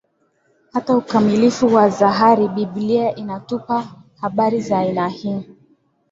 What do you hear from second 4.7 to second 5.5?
aina hii